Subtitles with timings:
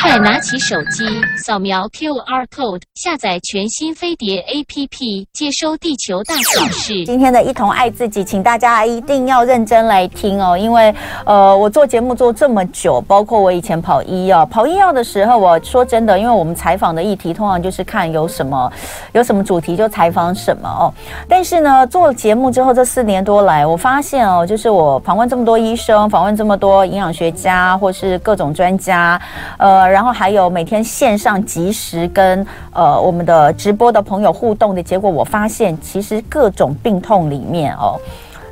[0.00, 1.04] 快拿起手机，
[1.36, 7.04] 扫描 QR code，下载全新飞碟 APP，接收地球大小事。
[7.04, 10.92] 今天的一同爱自己，请大家一定要认真来听哦，因为
[11.24, 18.72] 呃，我做节目做这么久，包括我以前跑医药，跑医药的时候，我说真的，因为我们采访的议题通常就是看有什么
[19.12, 20.92] 有什么主题就采访什么哦。
[21.28, 29.20] 但是呢，做节目之后这四年多来，我发现哦，就是我访问这么多医生，访问这么多营养学家，或是各种专家，
[29.58, 29.67] 呃。
[29.68, 38.00] 呃然后还有每天线上及时跟呃我们的直播的朋友互动的结果，我发现其实各种病痛里面哦，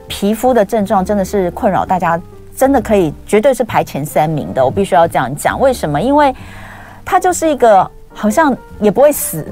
[0.07, 2.21] 皮肤的症状真的是困扰大家，
[2.55, 4.63] 真的可以绝对是排前三名的。
[4.63, 5.99] 我必须要这样讲，为什么？
[5.99, 6.35] 因为
[7.05, 9.47] 它就是一个好像也不会死，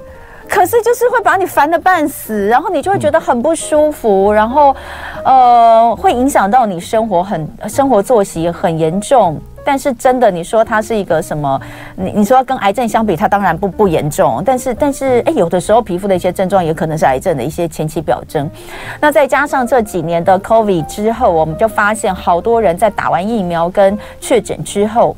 [0.48, 4.76] 可是就是会把你烦得半死，然后你就会觉得很不舒服，然后
[5.24, 9.40] 呃会影响到你生活很生活作息很严重。
[9.64, 11.60] 但是真的，你说它是一个什么？
[11.96, 14.42] 你你说跟癌症相比，它当然不不严重。
[14.44, 18.48] 但是但是，哎，有的时候皮肤的一些症状也可能是癌症的一些前期表征。
[19.00, 25.16] 那再加上这几年的 COVID 之后，我们就发现好多人在打完疫苗跟确诊之后，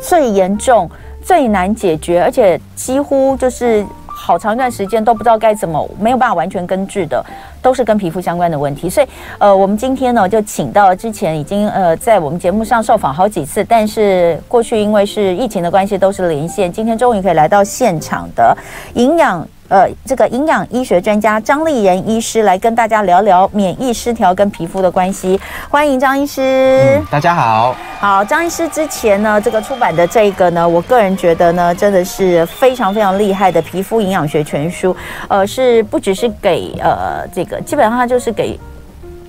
[0.00, 0.90] 最严重、
[1.22, 3.86] 最难解决，而且几乎就是
[4.24, 7.22] 好长一段时间都不知道该怎么，没有办法完全根治的。
[7.60, 9.08] 都是跟皮肤相关的问题，所以
[9.38, 18.54] 呃，我们今天呢就请到之前已经呃在我们节目上受访好几次，但是过去因为是疫情的关系都是连线，今天终于可以来到现场的
[18.92, 19.46] 营养。
[19.68, 25.40] 呃，这个营养医学专家张丽仁医师来跟大家聊聊免疫失调跟皮肤的关系。
[25.70, 26.42] 欢迎张医师。
[26.42, 27.74] 嗯，大家好。
[27.98, 34.94] 好，张医师之前呢，这个出版的这个呢，我个人觉得呢，真的是非常非常厉害的皮肤营养学全书。
[35.28, 38.58] 呃，是不只是给呃这个，基本上它就是给。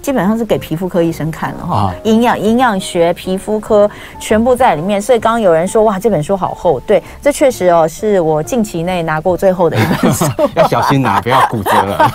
[0.06, 3.90] 基本上是给皮肤科医生看了哈，营养营养学、皮肤科
[4.20, 5.02] 全部在里面。
[5.02, 10.24] 所以刚刚有人说哇，这本书好厚，对，这确实哦，是我近期内拿过最厚的一本书。
[10.56, 12.12] 要小心拿，不要骨折了。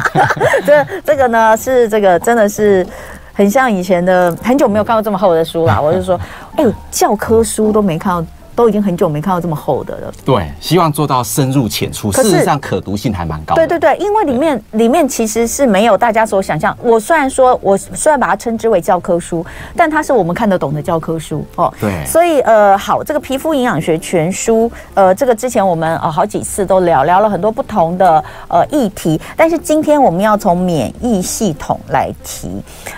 [0.64, 2.86] 这这个呢是这个真的是
[3.34, 5.78] 很像以前的，很久没有看过这么厚的书啦。
[5.78, 6.18] 我就说，
[6.56, 8.24] 哎呦，教科书都没看到。
[8.58, 10.12] 都已经很久没看到这么厚的了。
[10.24, 12.10] 对，希望做到深入浅出。
[12.10, 13.54] 事实上，可读性还蛮高。
[13.54, 16.76] 对对对，因为里面里面其实是没有大家所想象。
[16.82, 19.46] 我虽然说，我虽然把它称之为教科书，
[19.76, 21.72] 但它是我们看得懂的教科书哦。
[21.80, 22.04] 对。
[22.04, 32.50] 所以呃，好，这个皮肤营养学全书，呃，这个之前我们呃好几次都聊聊了很多不同的呃议题，但是今天我们要从免疫系统来提。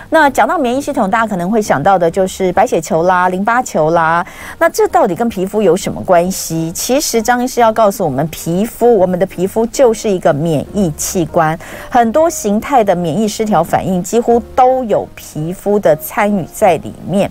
[0.09, 4.25] 那讲到免疫系统，大家可能会想到的就是白血球啦、淋巴球啦。
[4.57, 6.71] 那这到底跟皮肤肤有什么关系？
[6.71, 17.29] 其实张医师要告诉我们，皮肤，我们的皮肤就是一个免疫器官，很多形态的免疫失调反应几乎都有皮肤的参与在里面。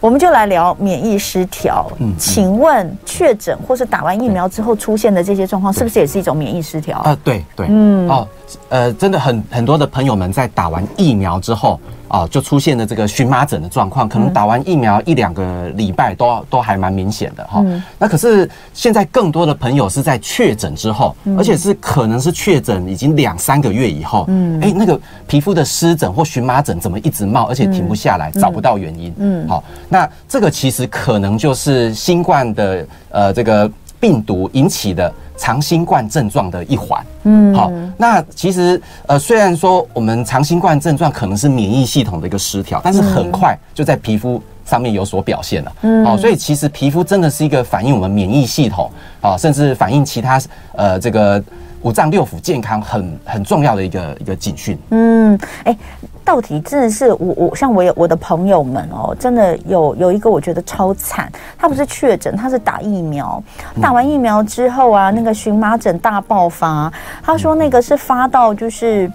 [0.00, 1.88] 我们就来聊免疫失调。
[2.00, 6.98] 嗯，请问确诊或是打完疫苗之后出现的这些状况，是不是也是一种免疫失调？
[6.98, 8.26] 啊，对对，嗯，哦，
[8.68, 11.80] 呃，真的很很多的朋友们在打完疫苗之后。
[12.12, 17.64] 啊，就出现了这个荨麻疹的状况，可能打完疫苗一两个礼拜都都还蛮明显的哈。
[17.98, 29.14] 那可是现在更多的朋友是在确诊之后，而且是可能是确诊已经两三个月以后，嗯，哎，那个皮肤的湿疹或荨麻疹怎么一直冒，而且停不下来，找不到原因。
[29.16, 33.66] 嗯，好，那这个其实可能就是新冠的呃这个
[33.98, 35.10] 病毒引起的。
[35.42, 48.90] 长新冠症状的一环，嗯，好，那其实呃，虽然说我们长新冠症状可能是免疫系统的一个失调，但是很快就在皮肤上面有所表现了，嗯，好，所以其实皮肤真的是一个反映我们免疫系统
[49.20, 50.40] 啊，甚至反映其他
[50.76, 51.42] 呃这个
[51.82, 55.76] 五脏六腑健康很很重要的一个一个警讯，嗯，哎。
[56.24, 63.42] 到底真的是我我像我有我的朋友们哦，真的有有一个我觉得超惨，他不是确诊，他是打疫苗，
[63.80, 66.90] 打完疫苗之后啊，那个荨麻疹大爆发，
[67.24, 69.10] 他说那个是发到就是，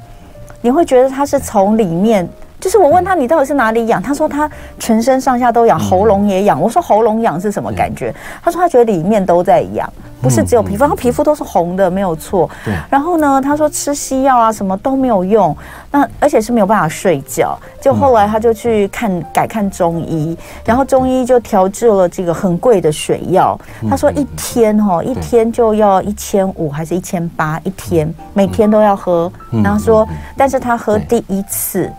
[0.59, 2.27] 你会觉得他是从里面。
[2.59, 4.01] 就是我问他，你到底是哪里痒？
[4.01, 6.59] 他说他全身上下都痒，喉咙也痒。
[6.59, 8.13] 我说喉咙痒是什么感觉？
[8.44, 9.88] 他说他觉得里面都在痒，
[10.21, 12.50] 不是只有皮肤，他皮肤都是红的，没有错。
[12.89, 15.56] 然后呢，他说吃西药啊什么都没有用，
[15.92, 17.57] 那而且是没有办法睡觉。
[17.80, 23.57] 就后来他就去看改看中医，然后中医就调制了这个很贵的水药。
[23.88, 29.31] 他说一天哦，一天就要一千五还是一千八一天，每天都要喝。
[29.63, 31.89] 然后说，但是他喝第一次。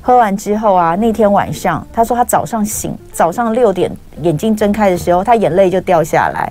[0.00, 3.90] 喝完之后啊，那天晚上他说他早上醒，早上六点
[4.22, 6.50] 眼睛睁开的时候，他眼泪就掉下来，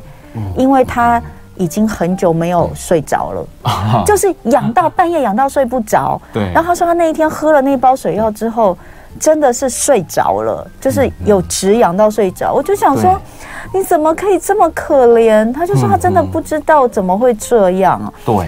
[0.55, 1.21] 因为他
[1.55, 6.21] 已经很久没有睡着了， 就是痒到半夜痒到睡不着。
[6.31, 8.77] 对，然后他说他那一天喝了那包水药之后，
[9.19, 12.53] 真的是睡着了，就是有止痒到睡着。
[12.53, 13.19] 我就想说，
[13.73, 15.51] 你怎么可以这么可怜？
[15.51, 18.13] 他就说他真的不知道怎么会这样。
[18.23, 18.47] 对。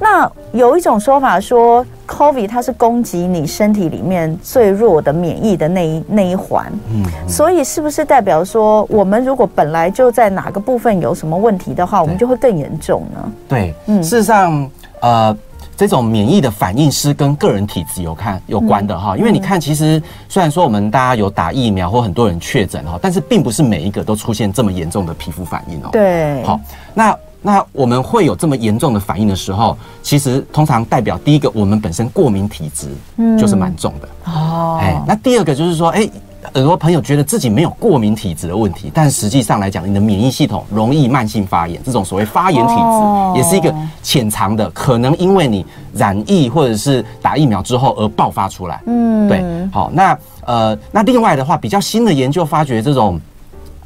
[0.00, 13.32] 那有一种说法说，COVID 它是攻击你身体里面最弱的免疫的那一那一环，嗯，所以是不是代表说，我们如果本来就在哪个部分有什么问题的话，我们就会更严重呢？
[13.48, 14.68] 对，嗯，事实上，
[15.00, 15.36] 呃，
[15.76, 25.88] 这种免疫的反应是跟个人体质有看有关的哈，因为你看，其实虽然说我们大家有打疫苗或很多人确诊哈，但是并不是每一个都出现这么严重的皮肤反应哦。
[25.92, 26.58] 对，好，
[26.92, 27.16] 那。
[27.46, 32.88] 那我们会有这么严重的反应的时候，其实通常代表第一个，我们本身过敏体质，
[33.18, 34.78] 嗯，就是蛮重的哦。
[34.80, 36.08] 哎，那第二个就是说，哎，
[36.54, 48.80] 很多朋友觉得自己没有过敏体质的问题，但实际上来讲，你的免疫系统容易慢性发炎，这种所谓发炎体质，也是一个潜藏的，可能因为你染疫或者是打疫苗之后而爆发出来。
[48.86, 49.44] 嗯，对。
[49.70, 53.20] 好，那呃，那另外的话，比较新的研究发觉这种。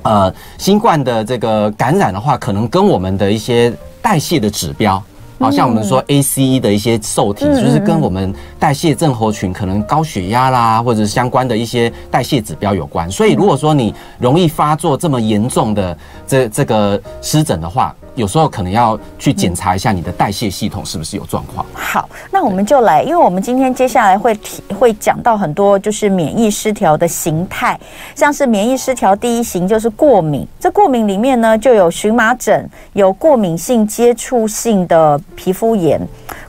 [0.03, 5.03] 呃，新冠的这个感染的话，可能跟我们的一些代谢的指标，
[5.39, 13.11] 好像我们说 ACE 的一些受体，就是跟我们代谢症候群可能高血压啦，或者相关的一些代谢指标有关。
[13.11, 21.65] 所以，如果说你容易发作这么严重的这这个湿疹的话，有时候可能要去检查一下你的代谢系统是不是有状况。
[21.73, 27.79] 好，那我们就来，因为我们今天接下来会提会讲到很多就是免疫失调的形态，
[28.17, 36.01] 像是免疫失调第一型就是过敏，这过敏里面呢就有荨麻疹，有过敏性接触性的皮肤炎，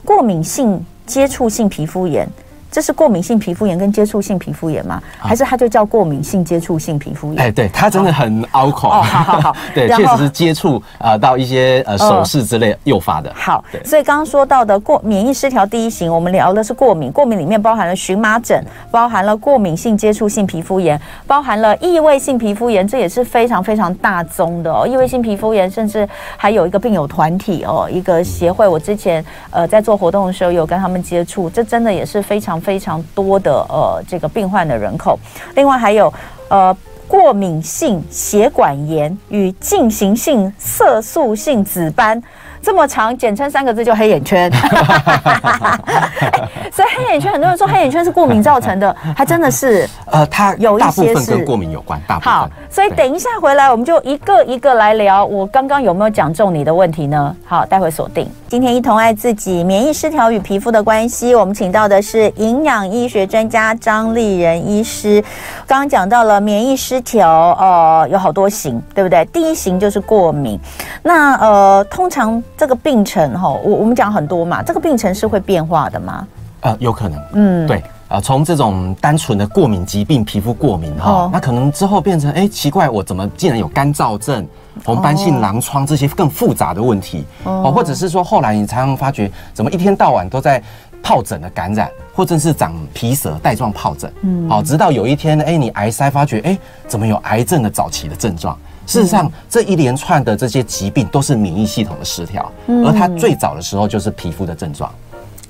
[0.04, 2.28] 过敏性接触性皮肤炎。
[2.70, 5.02] 这是过敏性皮肤炎跟接触性皮肤炎吗？
[5.18, 7.42] 还是它就叫过敏性接触性皮肤炎？
[7.42, 8.88] 哎，对，它真的很拗口。
[8.88, 13.32] 哦，好好好， 对，确实是接触啊到一些呃手势之类诱发的。
[13.34, 24.86] 好，所以刚刚说到的过免疫失调第一型，我们聊的是过敏，过敏里面包含了荨麻疹，包含了过敏性接触性皮肤炎，包含了异位性皮肤炎，这也是非常非常大宗的哦。
[24.86, 32.59] 异位性皮肤炎甚至还有一个病友团体哦，一个协会，我之前呃在做活动的时候有跟他们接触，这真的也是非常。
[32.60, 35.18] 非常多的呃，这个病患的人口，
[35.54, 36.12] 另外还有
[36.48, 36.76] 呃，
[37.08, 42.22] 过敏性血管炎与进行性色素性紫斑。
[42.62, 44.50] 这么长，简称三个字就黑眼圈。
[46.72, 49.88] 所以黑眼圈，很多人说黑眼圈是过敏造成的，还真的是。
[50.06, 52.00] 呃，它有一些是跟过敏有关。
[52.06, 52.32] 大部分。
[52.32, 55.24] 好，所以等一下回来，我们就一个一个来聊。
[55.24, 57.34] 我刚刚有没有讲中你的问题呢？
[57.44, 58.28] 好，待会锁定。
[58.48, 65.22] 今天一同爱自己，免疫失调与皮肤的关系，我们请到的是营养医学专家张丽仁医师。
[65.66, 67.28] 刚刚讲到了免疫失调，
[67.58, 69.24] 呃，有好多型，对不对？
[69.26, 70.58] 第一型就是过敏。
[71.02, 72.42] 那呃，通常。
[72.60, 76.28] 这个病程哈，我我们讲很多嘛，这个病程是会变化的吗？
[76.60, 84.46] 呃，有可能，嗯，对，呃，从这种单纯的过敏疾病，皮肤过敏哈，哦、那可能之后变成，哎，奇怪，我怎么竟然有干燥症、
[84.84, 87.24] 红斑性狼疮这些更复杂的问题？
[87.44, 90.62] 哦，或者是说后来你常常发觉，怎么一天到晚都在
[91.02, 98.54] 疱疹的感染，或者是长皮蛇带状疱疹，嗯，好，直到有一天，哎，你癌筛发觉，哎，怎么有癌症的早期的症状？
[98.90, 102.50] 事实上，这一连串的这些疾病都是免疫系统的失调，
[102.84, 104.90] 而它最早的时候就是皮肤的症状。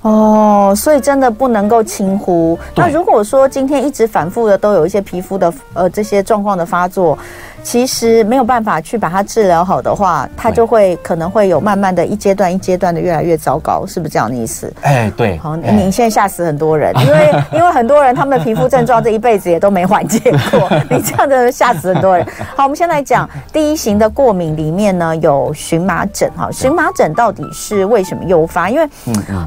[0.03, 2.57] 哦，所以真的不能够轻忽。
[2.75, 7.17] 那如果说今天一直反复的都有一些皮肤的呃这些状况的发作。
[7.63, 14.73] 其实没有办法去把它治疗好的话，它就会可能会有慢慢的一阶段一阶段的越来越糟糕，是不是这样的意思？
[14.81, 15.37] 哎，对。
[15.37, 20.19] 好，你现在吓死很多人，因为 因为很多人他们的皮肤症状这一辈子也都没缓解
[20.51, 22.25] 过，你这样的吓死很多人。
[22.55, 26.29] 好，我们先来讲第一型的过敏里面呢，有荨麻疹。
[26.35, 28.69] 哈，荨麻疹到底是为什么诱发？
[28.69, 28.89] 因为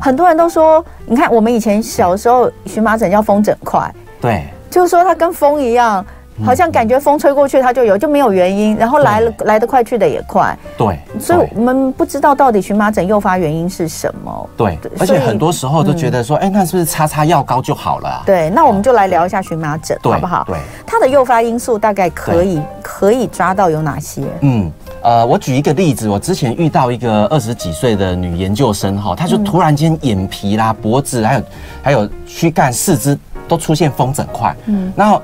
[0.00, 6.04] 很多人都说，你看我们以前小时候荨麻疹叫风疹块，对，就是说它跟风一样。
[6.42, 10.56] 好像感觉风吹过去它就有，就没有原因，然后来了来得快去得也快。
[10.76, 14.50] 对，所以我们不知道到底荨麻疹诱发原因是什么。
[14.56, 18.22] 对，而且很多时候都觉得说，哎，那是不是擦擦药膏就好了？
[18.26, 20.44] 对，那我们就来聊一下荨麻疹，好不好？
[20.48, 24.22] 对，它的诱发因素大概可以可以抓到有哪些？
[24.40, 24.72] 嗯，
[25.02, 31.42] 呃，我举一个例子，我之前遇到一个二十几岁的女研究生哈，她就突然间眼皮啦、脖子还有
[31.82, 35.22] 还有躯干、四肢都出现风疹块，嗯，然后。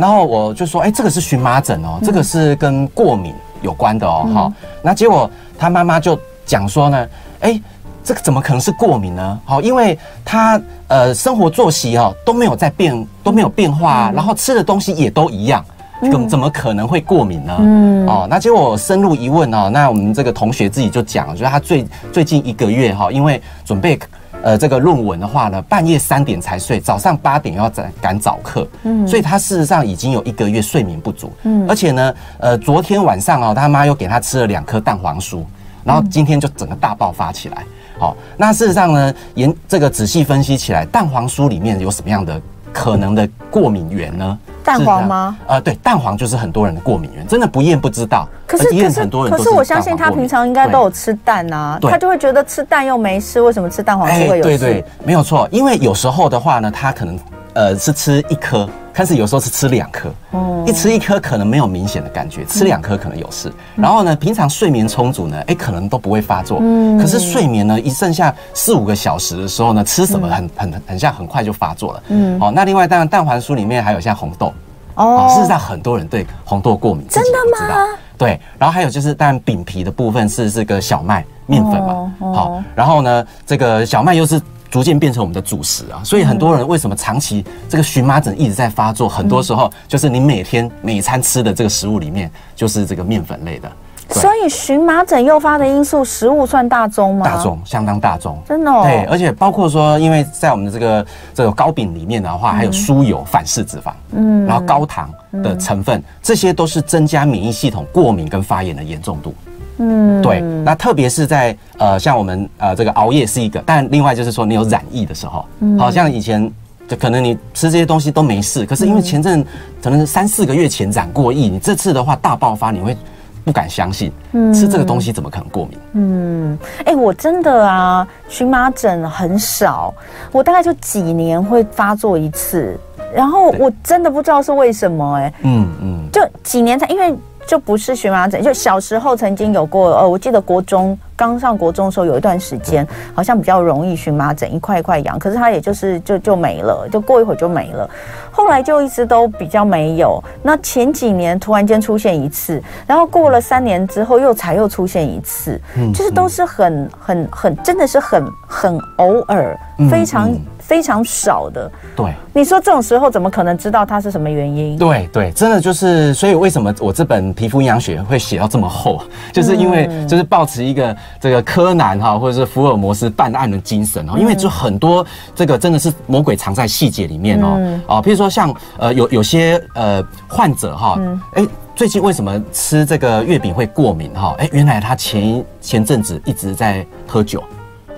[0.00, 4.54] 然后我就说，哎，这个是荨麻疹哦，这个是跟过敏有关的哦，哈、嗯。
[4.80, 7.06] 那结果他妈妈就讲说呢，
[7.40, 7.60] 哎，
[8.02, 9.40] 这个怎么可能是过敏呢？
[9.44, 15.62] 好，因为他呃生活作息哦都没有在变，都没有变化，嗯、然后吃的东西也都一样，
[16.00, 17.56] 怎怎么可能会过敏呢？
[17.60, 23.98] 嗯，哦，那结果我深入一问哦，那我们这个同学自己就讲，就是他最最近一个月哈，因为准备。
[24.42, 35.44] 呃这个论文的话呢，半夜三点才睡，早上八点要赶赶早课，嗯，所以他事实上已经有一个月睡眠不足，嗯，而且呢，呃，昨天晚上哦，他妈又给他吃了两颗蛋黄酥，
[35.84, 37.64] 然后今天就整个大爆发起来，
[37.98, 42.40] 好，那事实上呢，研这个仔细分析起来，蛋黄酥里面有什么样的
[42.72, 44.38] 可能的过敏源呢？
[44.64, 45.36] 蛋黄吗？
[45.46, 48.28] 呃，对，蛋黄就是很多人的过敏源，真的不验不知道。
[48.46, 54.42] 可是可是可是我相信他平常应该都有吃蛋啊，他就会觉得吃蛋又没事，为什么吃蛋黄就会有事？
[54.42, 57.18] 对对，没有错，因为有时候的话呢，他可能
[57.54, 60.12] 呃是吃一颗，但是有时候是吃两颗。
[60.30, 63.52] 哦，一吃一颗可能没有明显的感觉，吃两颗可能有事。
[63.76, 66.58] 然后呢，平常睡眠充足呢，哎，可能都不会发作。
[66.60, 72.02] 嗯，可是睡眠呢，一剩下四五个小时的时候呢，吃什么很很很像很快就发作了。
[72.08, 74.52] 嗯，好，那另外当然蛋黄酥里面还有像红豆。
[74.96, 77.30] 哦，事实上很多人对红豆过敏，真的
[77.66, 77.86] 吗？
[78.18, 84.38] 对，然后还有就是，当然饼皮的部分是这个小麦面粉嘛，好，然后呢，这个小麦又是
[84.70, 89.08] 逐渐变成我们的主食啊，所以很多人为什么长期这个荨麻疹一直在发作？
[89.08, 93.70] 很多时候就是你每天每餐吃的这个食物里面就是这个面粉类的。
[94.12, 97.24] 所以荨麻疹诱发的因素，食物算大宗吗？
[97.24, 98.70] 大宗，相当大宗，真的。
[98.70, 98.82] 哦。
[98.82, 105.08] 对，而且包括说，因为在我们的这个这个糕饼里面的话，还有酥油、反式脂肪，嗯，然后高糖
[105.44, 109.32] 的成分，这些都是增加免疫系统过敏跟发炎的严重度。
[109.78, 110.40] 嗯，对。
[110.64, 115.44] 那特别是在呃，像我们呃这个熬夜是一个，但另外就是说你有染疫的时候，
[115.78, 116.50] 好像以前
[116.88, 119.44] 就可能你吃这些东西都没事，可是因为前阵
[119.82, 122.96] 可能是三四个月前染过疫，你这次的话大爆发，你会。
[123.42, 124.12] 不敢相信，
[124.54, 125.78] 吃这个东西怎么可能过敏？
[125.94, 129.92] 嗯，哎、欸，我真的啊，荨麻疹很少，
[130.30, 132.78] 我大概就几年会发作一次，
[133.14, 137.14] 然后我真的不知道是为什么、欸，哎，嗯嗯，就几年才，因为
[137.50, 140.96] 就不是荨麻疹，就小时候曾经有过，呃，我记得国中。
[141.16, 147.90] 刚上国中的时候，有一段时间好像比较容易荨麻疹，一块一块痒，可是它也就是就就没了，就过一会儿就没了。
[148.30, 150.22] 后来就一直都比较没有。
[150.42, 155.60] 那前几年突然间出现一次，然后过了三年之后又才又出现一次，
[155.92, 159.58] 就是都是很很很，真的是很很偶尔，
[159.90, 160.30] 非常
[160.70, 161.68] 非常少的。
[161.96, 164.78] 对，你说这种时候怎么可能知道它是什么原因？
[164.78, 169.02] 对对，真的就是，所以为什么我这本皮肤营养学会写到这么厚，
[169.34, 170.96] 就是因为就是抱持一个。
[171.20, 180.98] 这个柯南哈，或者是福尔摩斯办案的精神哦，因为就很多这个真的是魔鬼藏在细节里面哦哦，譬如说像呃有有些呃患者哈，
[181.34, 184.34] 哎最近为什么吃这个月饼会过敏哈？
[184.38, 187.42] 哎原来他前前阵子一直在喝酒，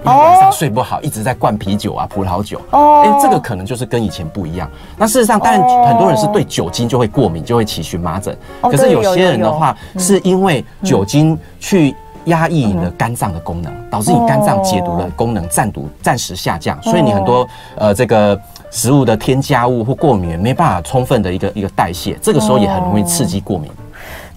[0.04, 2.60] 因为晚上睡不好，一直在灌啤酒啊葡萄酒。
[2.70, 4.70] 哦，哎这个可能就是跟以前不一样。
[4.96, 11.94] 那事实上，当然很多人是对酒精就会过敏，就会起荨麻疹，可是有些人的话是因为酒精去。
[12.26, 17.44] 压抑你的肝脏的功能，导致你肝脏解毒的功能暂毒暂时下降，所以你很多
[17.74, 18.40] 呃这个
[18.70, 23.68] 食物的添加物或过敏没办法充分的一个一个代谢，这个时候也很容易刺激过敏。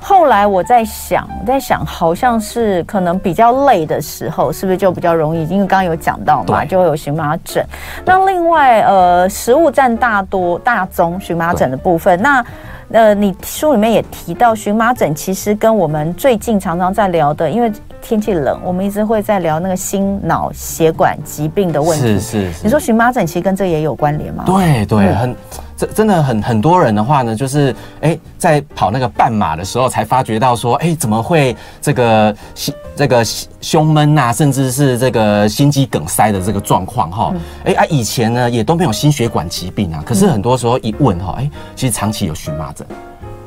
[0.08, 5.44] 后来我在想，在想，好像是可能比较累的时候，是不是就比较容易？
[5.48, 7.66] 因为刚刚有讲到嘛，就会有荨麻疹。
[8.06, 12.46] 那另外呃，食物占大多大宗荨麻疹的部分，那。
[12.92, 17.70] 呃，你书里面也提到荨麻疹，其实跟我们最近常常在聊的，因为
[18.06, 22.06] 天气冷，我们一直会在聊那个心脑血管疾病的问题。
[22.06, 22.64] 是是是。
[22.64, 24.44] 你说荨麻疹其实跟这也有关联吗？
[24.46, 25.36] 对对，很。
[25.78, 33.26] 这真的很很多人的话呢，就是哎，在跑那个半马的时候，才发觉到说，哎，怎么会这个心这个
[33.60, 37.34] 胸闷啊，甚至是这个心肌梗塞的这个状况哈，
[37.66, 42.88] 哎啊，以前呢也都没有心血管疾病啊，可是很多时候一问哈，哎，其实长期有荨麻疹，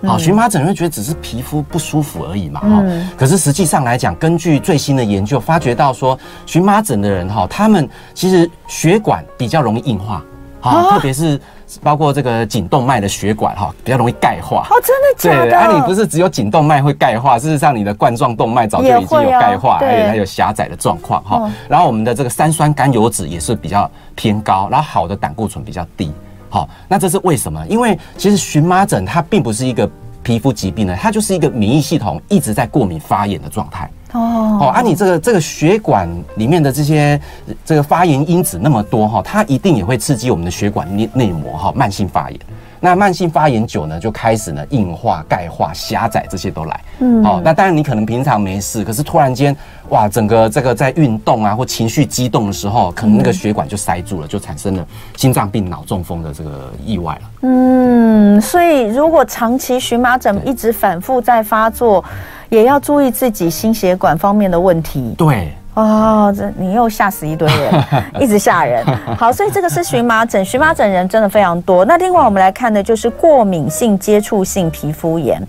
[0.06, 2.82] 好，荨麻疹会觉得只是皮肤不舒服而已嘛哈，
[3.16, 10.22] 可是实际上来讲，根据最新的研究发觉到说，荨麻疹的人哈，他们其实血管比较容易硬化，
[10.60, 11.40] 啊，特别是。
[11.82, 15.50] 包括这个颈动脉的血管哈，比较容易钙化哦，真的假的？
[15.50, 21.50] 对，啊，你不是只有颈动脉会钙化，事实上你的冠状动脉早就已经有钙化，还有还有狭窄的状况哈。
[21.68, 26.10] 然后我们的这个三酸甘油脂也是比较偏高，然后好的胆固醇比较低。
[26.48, 27.64] 好，那这是为什么？
[27.68, 29.88] 因为其实荨麻疹它并不是一个
[30.22, 33.90] 皮肤疾病呢，它就是一个免疫系统一直在过敏发炎的状态。
[34.12, 37.20] 哦，哦，啊，你这个这个血管里面的这些
[37.64, 42.40] 这个发炎因子那么多哈，它一定也会刺激我们的血管内内膜哈，慢性发炎。
[42.80, 46.80] 那慢性发炎久呢，就开始呢硬化、钙化、狭窄这些都来。
[47.00, 49.56] 嗯，好，那当然你可能平常没事，可是突然间
[49.88, 57.20] 哇，整个这个在运动啊或情绪激动的时候，可能那个血管就塞住了，就产生了心脏病、脑中风的这个意外了。
[57.42, 62.04] 嗯，所以如果长期荨麻疹一直反复在发作，
[62.48, 65.14] 也要注意自己心血管方面的问题。
[65.16, 65.52] 对。
[65.78, 67.84] 哦，这你又吓死一堆人，
[68.18, 68.84] 一直吓人。
[69.16, 71.84] 好，所以这个是荨麻疹，荨麻疹人真的非常多。
[71.84, 75.40] 那另外我们来看的就是过敏性接触性皮肤炎。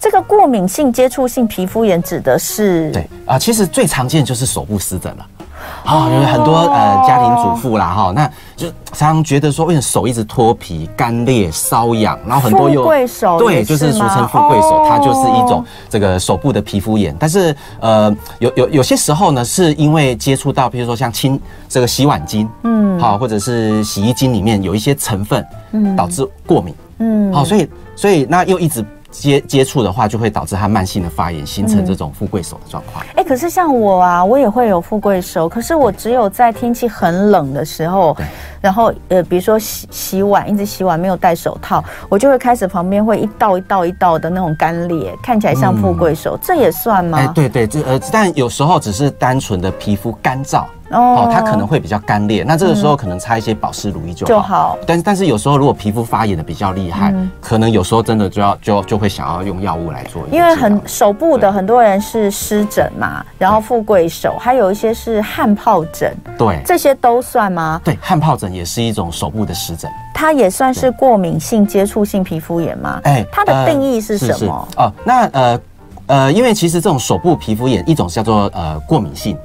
[0.00, 2.90] 这个过敏性接触性皮肤炎指的是？
[2.90, 5.22] 对啊，其实最常见就是手部湿疹了。
[5.22, 5.39] 啊、
[5.84, 17.16] 哦，有很多呃家庭主妇啦哈，那就常常觉得说，为什么手一直脱皮、干裂、瘙痒，然后很多又富贵手对，就是俗称富贵手，它就是一种这个手部的皮肤炎。
[17.18, 28.84] 但是呃，有有有些时候呢，是因为接触到，比如说像清这个洗碗巾，嗯，好，或者是洗衣精里面有一些成分，嗯，导致过敏，嗯，好，所以所以那又一直。
[29.10, 33.04] 接接触的话，就会导致它慢性的发炎，形成这种富贵手的状况。
[33.04, 38.16] 哎、嗯欸，可是像我啊，我也会有富贵手，可是我只有在天气很冷的时候，
[38.60, 47.18] 然后呃，比如说洗洗碗，一直洗碗没有戴手套，我就会开始旁边会一道一道一道的那种干裂，看起来像富贵手，嗯、这也算吗？
[47.18, 50.64] 哎、欸，对对，这呃，但有时候只是单纯的皮肤干燥。
[50.90, 54.32] 哦，它可能会比较干裂，那这个时候可能擦一些保湿乳液就好。
[54.32, 54.78] 就好。
[54.86, 60.22] 但是但是有时候如果皮肤发炎的比较厉害，可能有时候真的就要就就会想要用药物来做。
[60.30, 66.14] 因为很手部的很多人是湿疹嘛，然后富贵手，还有一些是汗疱疹。
[66.36, 67.80] 对，这些都算吗？
[67.84, 69.90] 对，汗疱疹也是一种手部的湿疹。
[70.12, 73.00] 它也算是过敏性接触性皮肤炎吗？
[73.04, 74.68] 哎，它的定义是什么？
[74.76, 75.60] 哦，那呃
[76.06, 79.36] 呃，因为其实这种手部皮肤炎，一种叫做呃过敏性。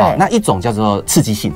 [0.00, 1.52] 对，那一种叫做刺激性，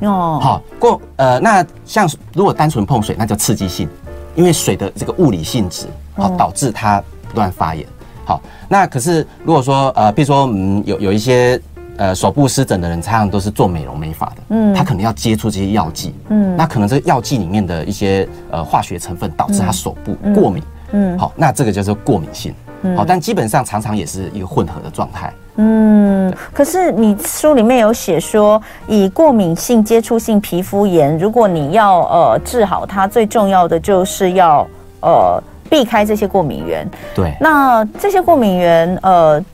[0.00, 3.88] 哦，好过呃，那像如果单纯碰水，那叫刺激性，
[4.34, 7.86] 因为水的这个物理性质，好导致它不断发炎。
[8.24, 11.58] 好，那可是如果说呃，比如说嗯，有有一些
[11.96, 22.54] 呃手部湿疹的人，常常都是做美容美发的，嗯，他可能要接触这些药剂，嗯，那可能这个药剂里面的一些呃化学成分导致他手部过敏，嗯，好，那这个叫做过敏性，
[22.94, 25.32] 好，但基本上常常也是一个混合的状态。
[25.58, 34.66] 嗯，可是你书里面有写说，以过敏性接触性皮肤炎，如果你要呃治好它，最重要的就是要
[35.00, 36.88] 呃避开这些过敏源。
[37.14, 39.44] 对，那这些过敏源呃。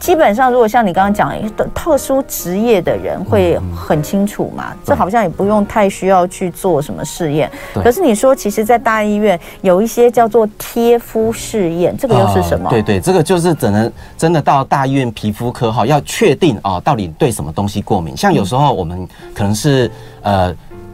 [0.00, 7.50] 基本上，如果像你刚刚讲的特殊职业的人会很清楚嘛，这好像也不用太需要去做什么试验。
[7.74, 12.70] 可是你说，其实，在大医院有一些叫做贴肤试验，这个又是什么？
[12.70, 18.16] 对对，这个就是只能真的到大医院皮肤科哈，要确定啊，到底对什么东西过敏。
[18.16, 19.90] 像有时候我们可能是
[20.22, 20.50] 呃，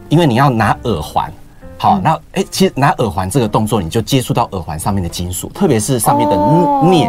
[0.08, 1.32] 因为你要拿耳环，
[1.78, 6.36] 好，那哎，其实拿耳环这个动作，你就接触到耳环上面的金属，特别是上面的
[6.82, 7.08] 镍。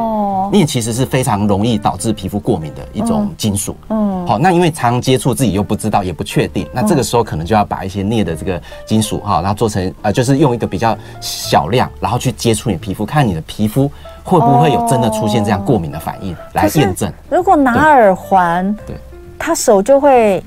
[0.49, 3.75] 镍其实是非常容易导致皮肤过敏的一种金属。
[3.89, 13.91] 嗯，好，那因为常接触自己又不知道也不确定，那这个时候可能就要把一些镍的这个金属哈，然后做成呃，就是用一个比较小量，然后去接触你皮肤，看你的皮肤
[14.23, 17.11] 会不会有真的出现这样过敏的反应来验证。
[17.29, 18.95] 如果拿耳环，对，
[19.37, 20.41] 他手就会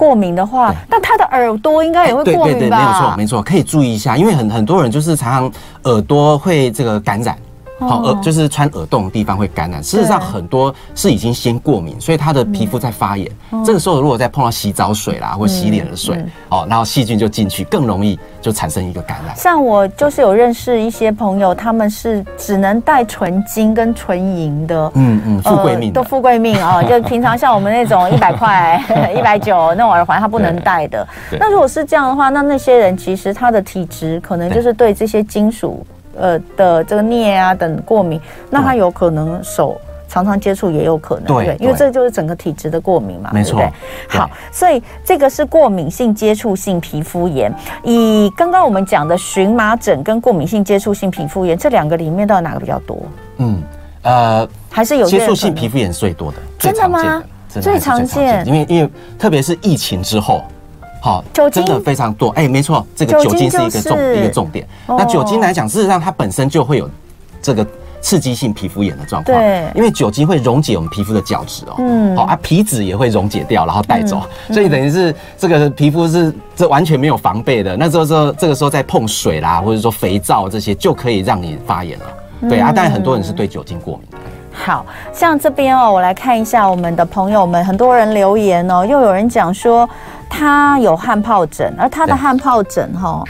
[0.00, 2.58] 过敏的话，那他的耳朵应该也会过敏吧？
[2.58, 7.36] 对对对，没有错，没错，可以注意一下，因为很很多人就是常常耳朵会这个感染。
[7.80, 9.82] 好，耳就是穿耳洞的地方会感染。
[9.82, 13.30] 事实上，很多是已经先过敏，所以他的皮肤在发炎。
[13.64, 19.34] 这个时候，如果再碰到洗澡水啦，或洗脸的水，哦，然后细菌就进去，更容易就产生一个感染。
[19.34, 26.82] 像我就是有认识一些朋友，他们是只能戴纯金跟纯银的，嗯嗯，富贵命都富贵命啊。
[26.84, 28.82] 就平常像我们那种一百块、
[29.16, 31.06] 一百九那种耳环，他不能戴的。
[31.38, 35.86] 那如果是这样的话，那那些人其实他的体质可能就是对这些金属。
[36.20, 43.62] 呃的这个镍啊等过敏，那他有可能手常常接触也有可能，对，因为这就是整个体质的过敏嘛，没错？
[44.08, 47.54] 好，所以这个是过敏性接触性皮肤炎。
[47.84, 52.98] 以刚刚我们讲的荨麻疹跟过敏性接触性皮肤炎这两个里面，到底哪个比较多？
[53.38, 53.62] 嗯，
[54.02, 57.22] 呃，还是有接触性皮肤炎最多的，真的吗？
[57.48, 60.42] 最常见，因为因为特别是疫情之后。
[61.00, 62.28] 好，酒精真的非常多。
[62.30, 64.66] 哎、欸，没错，这个酒精是一个重、就是、一个重点。
[64.86, 66.88] 那酒精来讲，事实上它本身就会有
[67.40, 67.66] 这个
[68.02, 69.36] 刺激性皮肤炎的状况。
[69.36, 71.74] 对，因为酒精会溶解我们皮肤的角质哦。
[71.78, 72.16] 嗯。
[72.16, 77.76] 好啊，皮脂也会溶解掉，然后带走，嗯、所以等于是这个皮肤是这完全没有防备的。
[77.76, 82.06] 那这个时候，这个时候再碰水啦，或者说肥皂这些，就可以让你发炎了。
[82.48, 84.18] 对啊，当然很多人是对酒精过敏的。
[84.52, 89.88] 好像这边哦，我来看一下我们的朋友们，很多人留言哦，又有人讲说
[90.28, 93.24] 他有汗疱疹，而他的汗疱疹哈，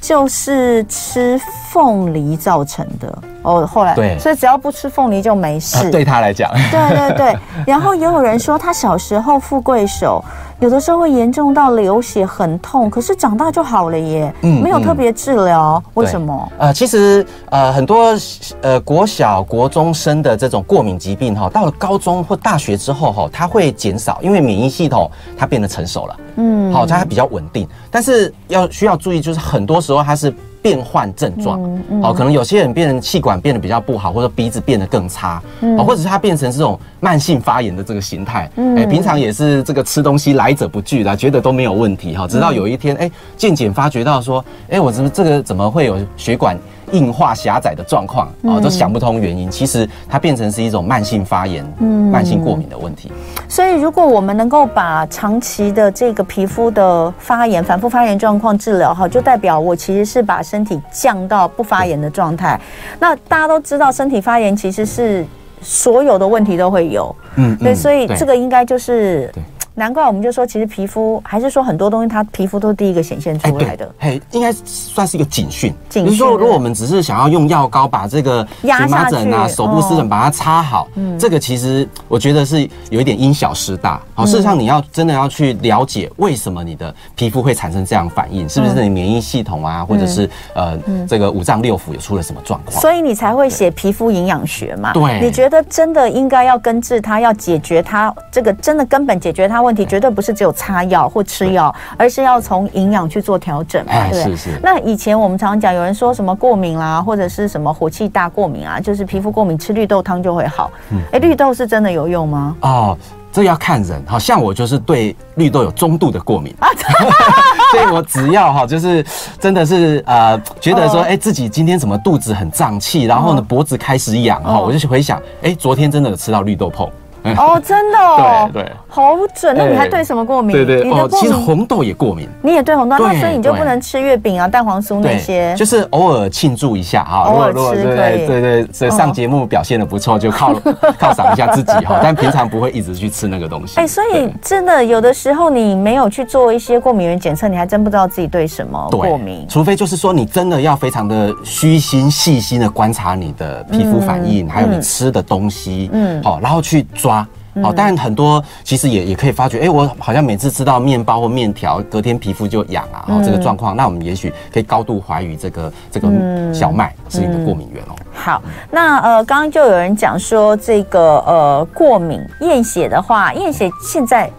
[0.00, 5.86] 就是吃凤梨造成的哦，后来对，所以只要不吃凤梨就没事。
[5.86, 7.38] 啊、对他来讲，对对对。
[7.64, 10.22] 然后也有人说，他小时候富贵手，
[10.58, 14.34] 有的时候会严重到流血，很痛，可是长大就好了耶。
[14.42, 16.52] 嗯，没有特别治疗，为什么？
[16.58, 18.16] 呃，其实呃很多
[18.62, 26.16] 呃国小国中生的这种过敏疾病哈，到了高中或大学之后哈，它会减少，因为免疫系统它变得成熟了。
[26.34, 30.34] 嗯，好，它还比较稳定，但是要需要注意，就是很多时候它是。
[30.62, 32.02] 变换症状，好、嗯。
[32.02, 46.58] 嗯，可能有些人变成气管变得比较不好，或者鼻子变得更差，嗯，或者是他变成这种慢性发炎的这个形态，嗯，哎，平常也是这个吃东西来者不拒的，觉得都没有问题哈，直到有一天，哎，渐渐发觉到说，哎，我怎么这个怎么会有血管
[46.92, 49.50] 硬化狭窄的状况啊，都想不通原因。
[49.50, 53.10] 其实它变成是一种慢性发炎、嗯，慢性过敏的问题。
[53.48, 62.60] 所以，如果我们能够把长期的这个皮肤的发炎、反复发炎状况治疗好，就代表我其实是把身体降到不发炎的状态。
[62.98, 65.24] 那大家都知道，身体发炎其实是
[65.60, 67.14] 所有的问题都会有。
[67.36, 69.32] 嗯，对，所以这个应该就是。
[69.78, 73.86] 难怪我们就说，其实皮肤还是说很多东西，它皮肤都是第一个显现出来的。
[73.98, 75.70] 嘿，应该算是一个警讯。
[75.90, 76.10] 警讯。
[76.10, 80.88] 比如说，如果我们只是想要用药膏把这个荨麻疹啊、手部湿疹把它擦好，
[81.20, 84.00] 这个其实我觉得是有一点因小失大。
[84.14, 92.80] 好，事实上你要真的要去了解为什么你的皮肤会产生这样反应，是不是你免疫系统啊，或者是呃这个五脏六腑有出了什么状况？
[92.80, 94.94] 所以你才会写皮肤营养学嘛。
[94.94, 95.20] 对。
[95.20, 99.65] 你觉得真的应该要根治它，要解决它，这个真的根本解决它。
[99.66, 103.92] 问题绝对不是只有擦药或吃药，而是要从营养去做调整嘛。
[104.10, 104.60] 对，是是。
[104.62, 110.70] 那以前我们常常讲，有人说什么过敏啦，或者是什么火气大过敏啊，就是皮肤过敏，吃绿豆汤就会好。
[110.90, 112.56] 嗯，哎，绿豆是真的有用吗？
[112.60, 112.96] 哦，
[113.32, 114.02] 这要看人。
[114.06, 116.54] 好像我就是对绿豆有中度的过敏，
[117.72, 119.04] 所以我只要哈，就是
[119.40, 126.88] 真的是呃，觉得说，哎，自己今天怎么肚子很胀气，然后呢脖子开始痒哈，我就回想，哎，昨天真的有吃到绿豆椪。
[127.38, 129.56] 哦，真的哦，对对，好准。
[129.56, 130.54] 那你还对什么过敏？
[130.54, 132.28] 对对，你的，其实红豆也过敏。
[132.42, 135.54] 你也对红豆，那所以你就不能吃月饼啊、蛋黄酥那些。
[135.56, 138.26] 就是偶尔庆祝一下哈，偶尔吃可以。
[138.26, 140.54] 对对，所以上节目表现的不错，就犒
[140.98, 141.98] 犒 赏一下自己哈。
[142.02, 143.80] 但平常不会一直去吃那个东西。
[143.80, 149.46] 哎，所以真的有的时候你没有去做一些过敏原检测，你还真不知道自己对什么过敏。
[149.48, 157.15] 除非就是说你真的要非常的虚心细心的观察你的皮肤反应，还有你吃的东西，嗯，好，然后去抓。
[157.62, 166.08] 好，但很多其实也也可以发觉，哎、欸，我好像每次吃到面包或面条，隔天皮肤就痒啊，然后这个状况，那我们也许可以高度怀疑这个这个
[166.52, 167.96] 小麦是你的过敏源哦。
[168.12, 174.30] 好，那呃，刚刚就有人讲说这个呃过敏验血的话，验血现在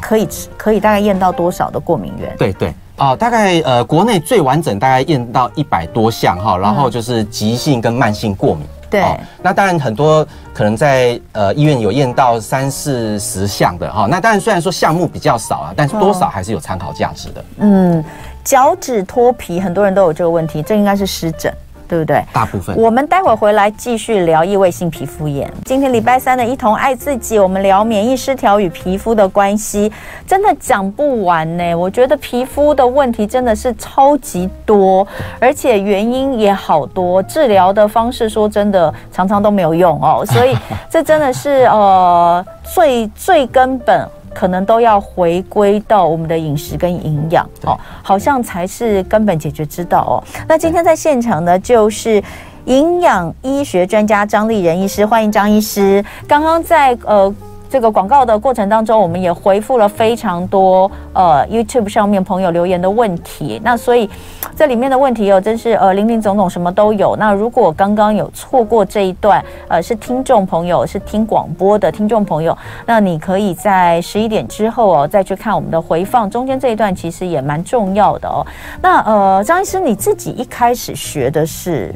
[0.00, 2.34] 可以吃可以大概验到多少的过敏源？
[2.38, 2.68] 对对。
[2.96, 8.66] 啊、呃，大概呃国内最完整大概验到一百多项哈，然后就是急性跟慢性过敏。
[8.90, 17.44] 对、哦，那当然很多可能在呃医院有验到三四十项的哈、哦，那当然虽然说项目比较少啊，但是多少还是有参考价值的。
[17.58, 18.04] 嗯，
[18.42, 21.52] 脚趾脱皮，很多人都有这个问题，这应该是湿疹。
[21.90, 22.24] 对不对？
[22.32, 22.76] 大部分。
[22.76, 25.52] 我们待会儿回来继续聊异位性皮肤炎。
[25.64, 29.90] 今天礼拜三的一同爱自己，我们聊免疫失调与皮肤的关系，
[30.24, 31.74] 真的讲不完呢。
[31.74, 35.04] 我觉得皮肤的问题真的是超级多，
[35.40, 40.24] 而且原因也好多，治疗的方式说真的常常都没有用哦。
[40.26, 40.56] 所以
[40.88, 44.08] 这真的是呃最最根本。
[44.34, 50.14] 可能都要回归到我们的饮食跟营养哦，好像才是根本解决之道哦。
[50.48, 52.22] 那今天在现场呢，就是
[52.64, 56.04] 营养医学专家张丽仁医师，欢迎张医师。
[56.26, 57.34] 刚刚在呃。
[57.70, 63.60] 这个广告的过程当中，我们也回复了非常多呃 YouTube 上面朋友留言的问题。
[63.62, 64.10] 那所以
[64.56, 67.14] 这里面的问题哦，真是呃林林总总，什么都有。
[67.14, 76.28] 那如果刚刚有错过这一段，呃，是听众朋友，是听广播的听众朋友，那你可以在十一点之后哦再去看我们的回放。
[76.28, 78.44] 中间这一段其实也蛮重要的哦。
[78.82, 81.94] 那呃，张医师你自己一开始学的是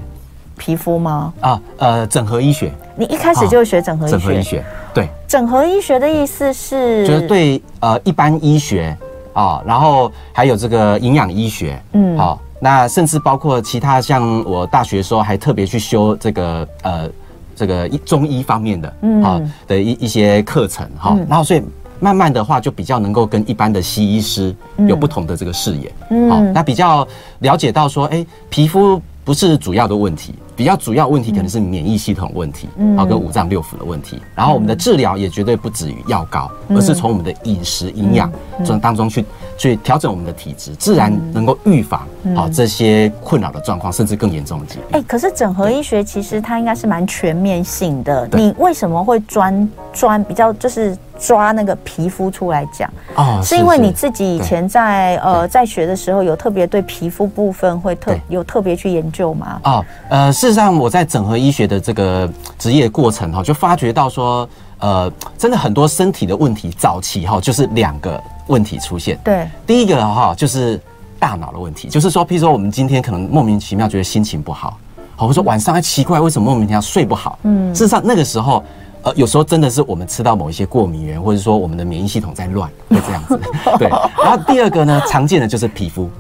[0.57, 1.33] 皮肤吗？
[1.41, 2.73] 啊，呃，整合医学。
[2.97, 4.19] 你一开始就学整合医学？
[4.19, 4.65] 整合医学，
[4.95, 5.09] 对。
[5.27, 8.97] 整合医学的意思是，就是对呃一般医学
[9.33, 17.11] 啊，然后还有这个营养医学，嗯，好，那甚至包括其他像我大学的时候还特别去修这个呃
[17.57, 21.63] 这个中医方面的，嗯，好的一一些课程哈，然后所以
[21.99, 24.55] 慢慢的话就比较能够跟一般的西医师
[24.87, 27.05] 有不同的这个视野，嗯，好，那比较
[27.41, 29.03] 了解到说，哎，皮肤。
[29.25, 34.21] 不是主要的问题，比较主要问题可能是免疫系统问题，嗯，好，跟五脏六腑的问题。
[34.35, 38.31] 然后我们的治疗也绝对不止于药膏，而是从我们的饮食营养
[38.67, 39.25] 中当中去
[39.57, 42.07] 去调整我们的体质，自然能够预防
[42.37, 45.01] 好这些困扰的状况，甚至更严重的疾病。
[45.01, 48.29] 哎，可是整合医学其实它应该是蛮全面性的。
[48.33, 50.95] 你为什么会专专比较就是
[51.27, 52.91] 抓那个皮肤出来讲？
[53.17, 59.61] 哦，是因为你自己以前在呃在学的时候有特别对皮肤部分会特有特别去研究吗？
[59.65, 64.49] 哦，呃，事实上我在整合医学的这个职业过程哈，就发觉到说。
[64.81, 69.19] 呃，真的很多身体的问题，早期哈就是两个问题出现。
[69.25, 70.79] 对，第一个哈就是
[71.19, 74.77] 大脑的问题，就是说，譬如说我们今天可能莫名其妙觉得心情不好，
[75.17, 77.39] 好，或者说晚上还奇怪为什么莫名其妙睡不好。
[77.45, 78.63] 嗯，事实上那个时候，
[79.05, 83.39] 呃，有时候真的是我们吃到某一些过敏原，或者说我们的免疫系统在乱，会这样子。
[83.79, 86.11] 对，然后第二个呢，常见的就是皮肤。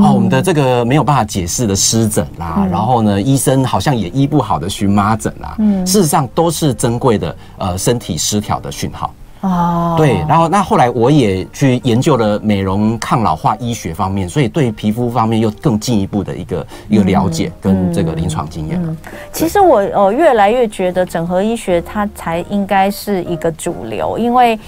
[0.00, 9.12] 哦，我们的这个没有办法解释的湿疹啦，嗯、然后呢，医生好像也医不好的荨麻疹啦，嗯，事实上都是珍贵的呃身体失调的讯号。
[9.46, 18.88] 哦，对，然后那后来我也去研究了美容抗老化医学方面，所以对皮肤方面又更进一步的一个一个了解跟这个临床经验了。
[18.88, 24.58] 嗯嗯、其实我呃越来越觉得整合医学它才应该是一个主流，因为。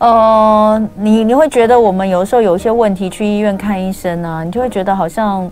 [0.00, 5.46] 呃，你你会觉得我们有时候有一些问题去医院看医生呢、啊，你就会觉得好像。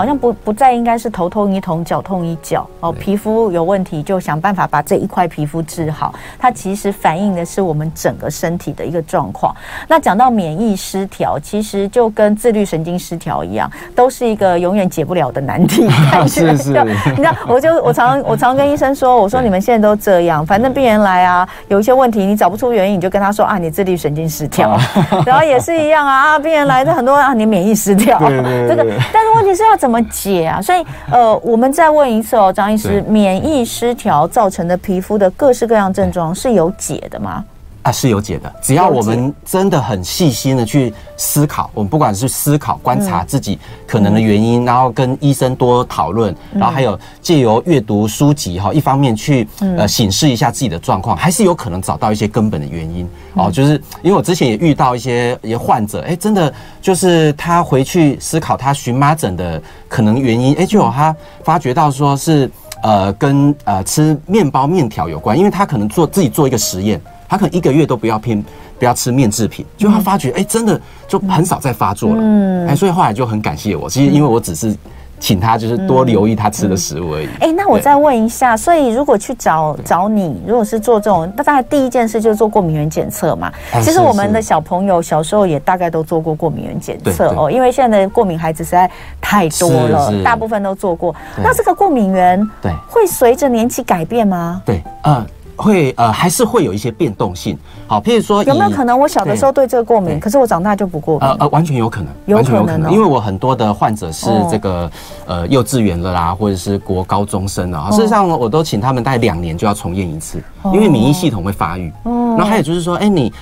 [0.00, 6.14] 好像不不再应该是头痛医头，脚痛医脚哦，皮肤有问题就想办法把这一块皮肤治好。
[6.38, 9.54] 它其实反映的是我们整个身体的一个状况。
[9.86, 15.86] 那讲到免疫失调，其实就跟自律神经失调一样，都是一个永远解不了的难题。
[16.26, 16.70] 是是，
[17.10, 24.78] 你知道，我就我常我常跟医生说，我说你们现在都这样，反正病人来啊，有一些问题你找不出原因，你就跟他说啊，你自律神经失调。
[25.26, 28.18] 然后也是一样啊，啊，病人来的很多啊，你免疫失调。
[28.18, 29.89] 这个，但是问题是要怎么？
[29.90, 30.62] 怎么解啊？
[30.62, 37.44] 所以，呃，我们再问一次哦，张医师，免疫失调造成的皮肤的各式各样症状是有解的吗？
[37.82, 53.50] 啊，是有解的，只要我们真的很细心的去思考，我们不管是思考、观察自己可能的原因，然后跟医生多讨论，然后还有借由阅读书籍哈，一方面去呃审视一下自己的状况，还是有可能找到一些根本的原因哦。
[53.50, 62.50] 就是因为我之前也遇到一些一些患者，哎，真的就是他回去思考他荨麻疹的可能原因，哎，就有他发觉到说是
[62.82, 67.00] 呃跟呃吃面包面条有关，因为他可能做自己做一个实验。
[67.30, 68.44] 他可能一个月都不要偏
[68.76, 73.88] 不要吃面制品，就他发觉哎、欸，真的就很少再发作了，嗯，哎，所以后来就很感谢我。
[73.88, 74.74] 其实因为我只是
[75.20, 77.26] 请他就是多留意他吃的食物而已。
[77.26, 83.52] 哎、欸，那我再问一下，所以如果去找找你，如果是做这种，那大概第一件事就是做过敏原检测嘛。
[83.80, 88.90] 其实我们的小朋友小时候也大概都做过过敏原检测哦，因为现在的过敏孩子实在
[89.20, 91.14] 太多了，大部分都做过。
[91.36, 94.60] 那这个过敏原对会随着年纪改变吗？
[94.66, 95.24] 对，嗯。
[95.60, 97.56] 会呃，还是会有一些变动性。
[97.86, 101.28] 好，譬如说，有没有可能我小的时候对这个过敏，可是我长大就不过敏？
[101.28, 104.90] 呃呃，完全有可能，完全有可能，因为我很多的患者是这个
[105.26, 107.90] 呃幼稚园了啦，或者是国高中生啊。
[107.90, 110.42] 事实上，我都请他们大概两年就要重验一次，
[110.72, 111.92] 因为免疫系统会发育。
[112.04, 113.32] 然后还有就是说，哎，你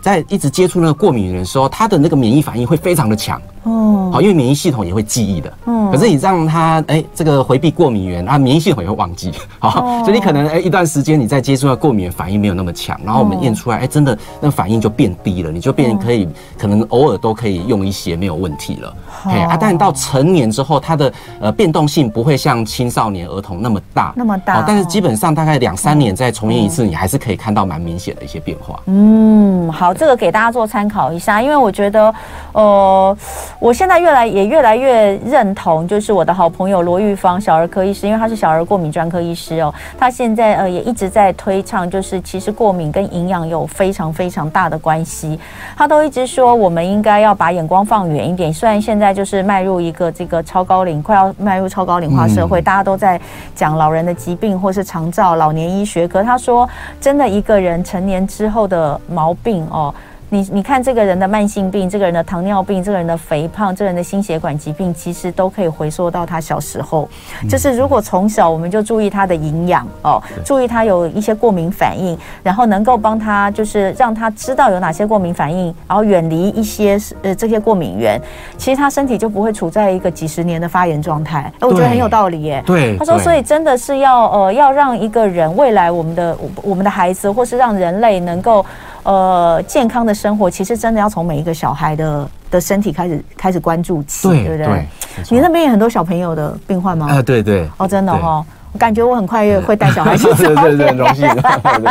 [0.00, 3.40] 在一直接触那个过敏原的时候，他的那个免疫反应会非常的强。
[3.64, 5.52] 哦，好，因为免疫系统也会记忆的。
[5.66, 9.30] 嗯，可是你让他哎，这个回避过敏源啊，免疫系统也会忘记。
[9.60, 18.94] 好，所以你可能哎一段时间你再接触到过敏原反应没有那么强，然后我们验出来哎，真的那反应就变低了，你就变可以可能偶尔都可以用一些没有问题了。
[19.24, 24.64] 哎啊，但到成年之后，它的呃变动性不会像青少年儿童那么大，那么大。
[24.66, 28.80] 但是基本上大概两三年再重验一次，你还是可以看到蛮明显的一些变化。
[28.86, 32.14] 嗯，好，这个给大家做参考一下，因为我觉得
[32.52, 33.14] 呃。
[33.60, 39.72] 我现在越来也越来越认同，就是我的好朋友罗玉芳小儿科医师，因为他是小儿过敏专科医师哦。
[39.98, 45.38] 他现在呃也一直在推倡，就是其实过敏跟营养有非常非常大的关系。
[45.76, 48.50] 他都一直说我们应该要把眼光放远一点。
[48.50, 53.20] 虽然现在就是迈入一个这个超高龄，快要迈入超高龄化社会，大家都在
[53.54, 56.08] 讲老人的疾病或是长照、老年医学。
[56.08, 56.66] 可他说，
[56.98, 59.94] 真的一个人成年之后的毛病哦。
[60.32, 67.08] 你你看这个人的慢性病，这个人的糖尿病，这个人的肥胖，这个人的心血管疾病，其实都可以回溯到他小时候。
[67.48, 78.20] 就是如果从小我们就注意他的营养哦，注意他有一些过敏反应，然后能够帮他就是让他知道有哪些过敏反应，然后远离一些呃这些过敏源，
[78.56, 81.52] 其实他身体就不会处在一个几十年的发炎状态。
[81.60, 82.62] 我觉得很有道理耶。
[82.64, 88.64] 对，他说，所以真的是要呃要让一个人未来我们的我们的孩子，或是让人类能够。
[89.02, 94.66] 呃，健康的生活其实真的要从每一个小孩的的身体开始开始关注起，对，对不对？
[94.66, 94.86] 对，
[95.30, 97.08] 你那边有很多小朋友的病患吗？
[97.10, 97.68] 啊，对对。
[97.78, 98.46] 哦，真的哈、哦。
[98.78, 101.28] 感觉我很快乐，会带小孩去 对对对，荣幸。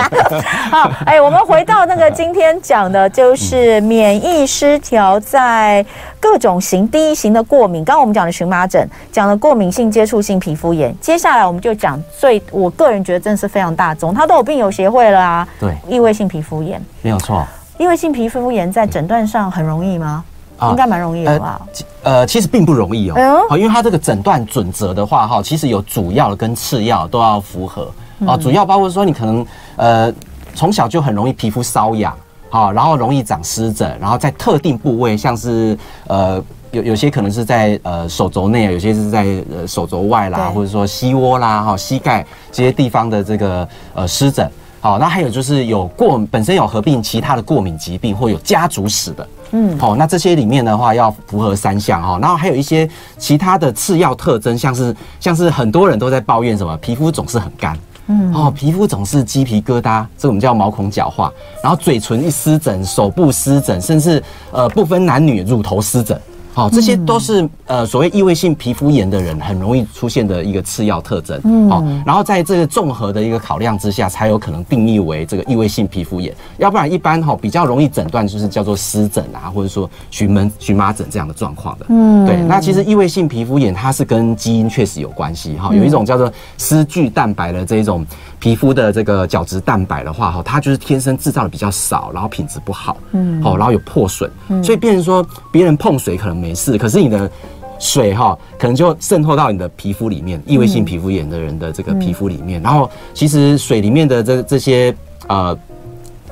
[0.71, 5.85] 好，哎，我们回到那个今天讲的，就是免疫失调在
[6.19, 7.83] 各种型，第一型的过敏。
[7.83, 10.95] 刚刚我们讲的荨麻疹，讲的过敏性接触性皮肤炎。
[10.99, 15.47] 接下来我们就讲最，我个人觉得真的是非常大众，它都有病友协会了啊。
[15.59, 17.45] 对，异位性皮肤炎没有错。
[17.77, 20.23] 异位性皮肤炎在诊断上很容易吗？
[20.69, 21.61] 应该蛮容易的吧？
[22.03, 23.45] 呃，其实并不容易哦。
[23.49, 27.91] 好，因为它这个诊断准则的话，哈，其实有主要的跟次要都要符合
[28.25, 28.35] 啊。
[28.35, 29.45] 主要包括说你可能
[29.77, 30.13] 呃
[30.55, 32.15] 从小就很容易皮肤瘙痒，
[32.49, 39.23] 好，然后容易长湿疹，然后在特定部位，像是呃有有些可能是在呃手肘内，有些是在
[39.55, 44.49] 呃手肘外啦，或者说膝窝啦、哈膝盖这些地方的这个呃湿疹。
[44.81, 49.27] 好，那还有就是有过本身有合并其他的过敏疾病或有家族史的。
[49.51, 61.31] 嗯，好，那这些里面的话要符合三项哈，然后还有一些其他的次要特征，像是像是很多人都在抱怨什么，皮肤总是很干，嗯，哦，皮肤总是鸡皮疙瘩，这我们叫毛孔角化，
[61.63, 66.19] 然后嘴唇一湿疹，手部湿疹，甚至呃不分男女乳头湿疹。
[66.59, 71.39] 好，这些都是呃所谓异位性皮肤炎的人很容易出现的一个次要特征。
[71.45, 76.35] 嗯，好，然后在这个综合的一个考量之下，才有可能定义为这个异位性皮肤炎。
[76.57, 81.85] 要不然一般哈比较容易诊断就是叫做湿疹啊，或者说荨麻荨麻疹这样的状况的。
[81.87, 82.35] 嗯，对。
[82.41, 88.05] 那其实异位性皮肤炎它是跟基因确实有关系哈，有一种叫做丝聚蛋白的这一种。
[88.39, 97.29] 皮肤的这个角质蛋白的话，哈，它就是天生制造的比较少，然后品质不好，嗯，好，然后有破损，嗯，所以变成说别人碰水可能没事，可是你的
[97.77, 104.95] 水哈，可能就渗透到你的皮肤里面，异位性皮肤炎的人的这个皮肤里面，然后其实水里面的这这些
[105.27, 105.57] 呃。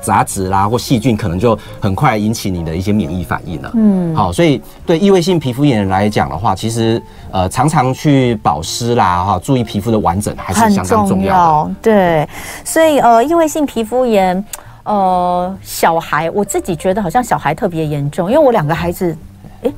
[0.00, 3.70] 杂质啦或细菌可能就很快引起你的一些免疫反应了。
[3.74, 11.74] 嗯，好，所以对异位性皮肤炎来讲的话，其实呃常常去保湿啦哈，注意皮肤的完整还是相当重要的。
[11.82, 12.28] 对，
[12.64, 14.44] 所以呃异位性皮肤炎
[14.84, 19.16] 呃小孩我自己觉得好像小孩特别严重，因为我两个孩子，
[19.62, 19.72] 诶，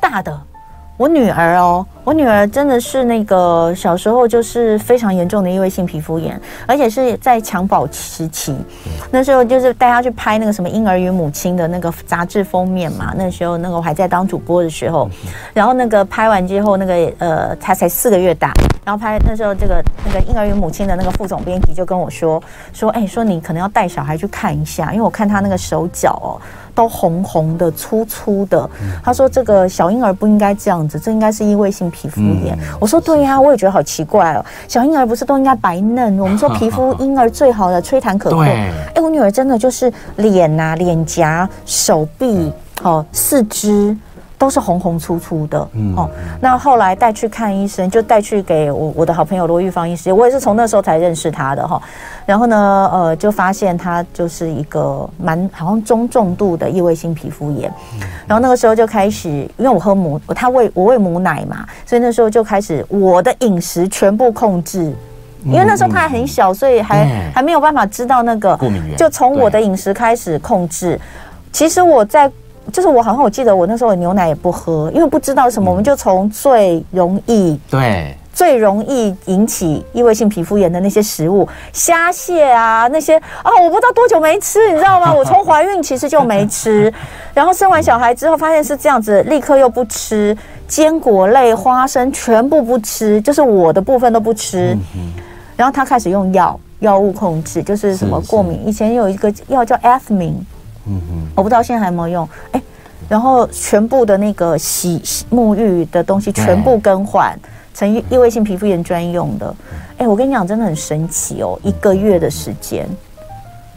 [0.00, 0.40] 大的。
[1.02, 8.56] 我女儿哦，我女儿真的是那个小时候就是非常严重的异位性皮肤炎，而且是在襁褓时期。
[9.10, 13.12] 那时候就是带她去拍那个什么《婴儿与母亲》的那个杂志封面嘛。
[13.16, 15.10] 那时候那个我还在当主播的时候，
[15.52, 18.52] 然后那个拍完之后，那个呃，她才四个月大。
[18.84, 22.40] 然后拍那时候这个那个《婴儿与母亲》的那个副总编辑就跟我说
[22.72, 26.38] 说，哎，说你可能要带小孩去看一下，因为我看他那个手脚哦。
[26.74, 28.68] 都红红的、粗粗的。
[29.02, 32.56] 他说：“这个小婴儿不应该这样子，这应该是异位性皮肤炎。
[32.60, 34.44] 嗯”我说：“对呀、啊，我也觉得好奇怪哦。
[34.68, 36.18] 小婴儿不是都应该白嫩？
[36.20, 38.42] 我们说皮肤婴儿最好的吹弹可破。
[38.42, 38.70] 哎，
[39.02, 43.96] 我女儿真的就是脸呐、啊、脸颊、手臂、哦四肢。”
[44.42, 51.80] 都是红红粗粗的，嗯哦，那后来带去看医生，就带去给我我的好朋友罗玉芳医师，我也是从那时候才认识他的哈。
[52.26, 57.72] 然后呢，呃，就发现他就是一个蛮好像中重度的异位性皮肤炎。
[58.26, 64.92] 然后那个时候就开始，因为我喝母，他喂我喂母奶嘛，所以那时候就开始我的饮食全部控制，
[65.44, 71.00] 因为那时候他还很小，所以还还没有办法知道那个过敏原，就从我的饮食开始控制。
[71.52, 72.28] 其实我在。
[72.70, 85.12] 就是我好像我记得我那时候牛奶也不喝，因为不知道什么，我们就从最容易对最容易引起异位性皮肤炎的那些食物，虾蟹啊那些啊，我不知道多久没吃，你知道吗？
[85.14, 86.92] 我从怀孕其实就没吃，
[87.34, 94.76] 然后生完小孩之后发现是这样子，立刻又不吃坚果类、花生，全部不吃，就是我的部分都不吃。
[95.54, 100.34] 然后他开始用药药物控制，就是什么过敏，以前有一个药叫 Athmin。
[100.86, 102.62] 嗯嗯，我不知道现在还有没有用，哎、欸，
[103.08, 107.38] 然后全部的那个洗沐浴的东西全部更换
[107.74, 109.54] 成异位性皮肤炎专用的，
[109.92, 112.86] 哎、欸，我跟你讲真的很神奇哦，一个月的时间，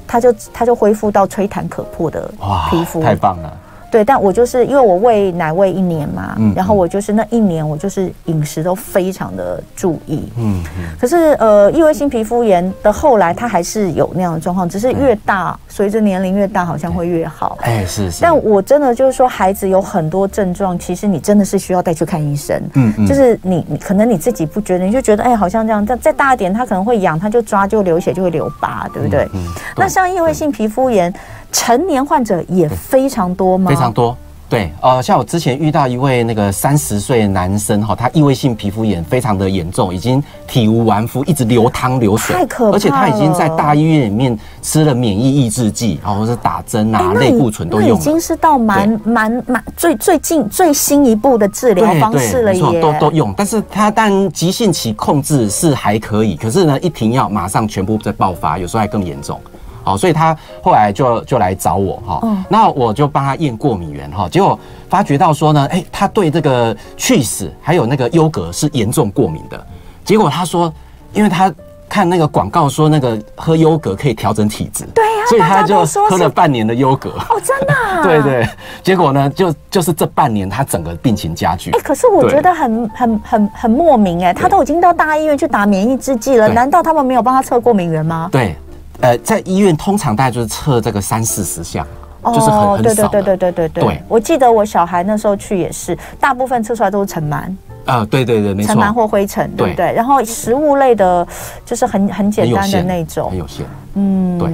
[0.08, 2.30] 他就他就恢复到吹弹可破的
[2.70, 3.58] 皮肤，太棒了。
[3.96, 10.62] 对，但我就是因为我喂奶喂一年嘛，嗯，然后我就是那一年我就是饮食都非常的注意，嗯，
[11.00, 18.22] 可是呃，异位性皮肤炎的后来它还是有那样的状况，只是越大，随着年龄越大好像会越好，哎，是是。
[18.22, 29.26] 但我真的就是说，孩子有很多症状，其实你真的是需要带去看医生，嗯嗯，就是你你可能你自己不觉得，你就觉得哎，好像这样，但再大一点，他可能会痒，他就抓就流血就会留疤，对不对？
[29.34, 31.14] 嗯，那像异位性皮肤炎。
[31.56, 33.72] 成年患者也非常多吗？
[33.72, 34.15] 非常多，
[34.50, 42.76] 对，呃，像我之前遇到一位那个三十岁的男生哈，他异位性皮肤炎非常的严重，已经体无完肤，一直流汤流水，太可怕了。
[42.76, 53.34] 而且他已经在大医院里面吃了免疫抑制剂，然后是打针啊，类固醇都用了，已经是到蛮蛮蛮最最近最新一步的治疗方式了耶，没错，都都用。
[53.38, 59.39] 但是他但急性期控制是还可以，可是呢，一停药马上全部在爆发，有时候还更严重。
[59.86, 64.60] 好，所以他后来就就来找我哈，嗯、那我就帮他验过敏源哈，结果
[64.90, 69.68] 发觉到说呢，哎、欸，他对这个 cheese 还有那个优格是严重过敏的。
[70.04, 70.74] 结果他说，
[71.14, 71.54] 因为他
[71.88, 77.12] 看那个广告说那个喝优格可以调整体质，对呀、啊，所以他就喝了半年的优格。
[77.12, 78.02] 哦，真的、啊？
[78.04, 78.50] 对，对对。
[78.84, 81.70] 结果呢，就就是这半年他整个病情加剧。
[81.72, 88.30] 哎、欸，可是我觉得很很很很莫名哎、欸，他都已经到大医院去打免疫制剂了，对难道他们没有帮他测过敏源吗？
[88.32, 88.56] 对。
[89.02, 91.86] 呃，在医院通常大概就是测这个三四十项，
[92.24, 92.84] 就是很很少的。
[92.84, 94.04] 对对对对对对对。
[94.08, 97.43] 我记得我小孩那时候去也是，大部分测出来都是尘螨。
[97.86, 98.74] 啊，对对对，没错。
[98.74, 99.93] 尘螨或灰尘，对不对？
[99.93, 101.28] 然后食物类的，
[101.66, 103.66] 就是很很简单的那种，很有限。
[103.93, 104.50] 嗯，对。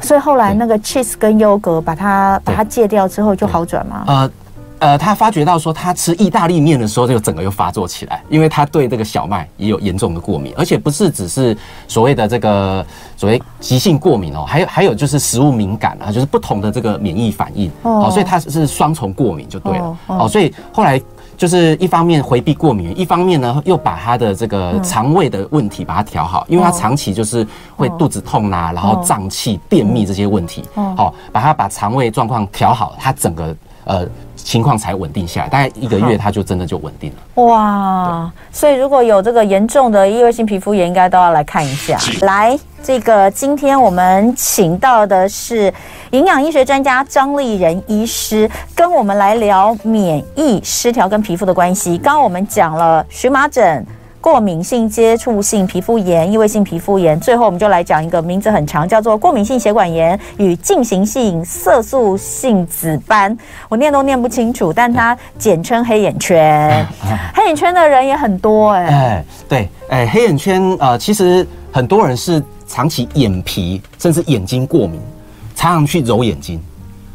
[0.00, 4.04] 所以后来那个 cheese 跟优格，把它把它戒掉之后就好转吗？
[4.06, 4.30] 呃。
[4.80, 11.56] 呃，他发觉到说，他吃意大利面的时候，就整个又发作起来，因为他对这个小麦也有严重的过敏，而且不是只是
[11.86, 20.98] 所谓的这个所谓急性过敏哦，还有还有就是食物敏感啊，就是不同的这个免疫反应哦，所以他是双重过敏就对了哦，所以后来
[21.36, 33.54] 就是一方面回避过敏，一方面呢又把他的这个肠胃的问题把它调好，因为他长期就是会肚子痛啦，然后胀气、便秘这些问题，好，把他把肠胃状况调好，他整个
[33.84, 34.08] 呃。
[34.44, 37.44] 情况才稳定下来，大概一个月，它就真的就稳定了。
[37.44, 41.98] 哇，所以如果有这个严重的异位性皮肤炎，应该都要来看一下。
[42.22, 45.72] 来，这个今天我们请到的是
[46.10, 51.96] 营养医学专家张立仁医师，跟我们来聊免疫失调跟皮肤的关系。
[51.98, 53.86] 刚刚我们讲了荨麻疹。
[54.20, 63.36] 过敏性接触性皮肤炎、异位性皮肤炎，最后我们就来讲一个名字很长，叫做过敏性血管炎与进行性色素性紫斑。
[63.68, 66.86] 我念都念不清楚，但它简称黑眼圈。
[67.34, 68.92] 黑眼圈的人也很多哎、欸。
[68.92, 75.00] 哎，对，哎，黑眼圈呃，其实很多人是长期眼皮甚至眼睛过敏，
[75.54, 76.60] 常常去揉眼睛。